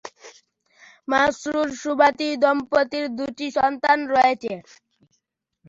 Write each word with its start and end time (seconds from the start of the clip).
মাসরুর-সোভাতি 1.07 2.29
দম্পতির 2.43 3.05
দু’টি 3.17 3.47
সন্তান 3.57 3.97
রয়েছে। 4.13 4.53